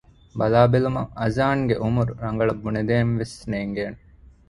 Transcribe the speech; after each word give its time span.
ބަލާ 0.39 0.61
ބެލުމަށް 0.71 1.11
އަޒާން 1.19 1.63
ގެ 1.69 1.75
އުމުރު 1.83 2.11
ރަނގަޅަށް 2.23 2.61
ބުނެދޭން 2.63 3.11
ވެސް 3.19 3.37
ނޭނގޭނެ 3.51 3.97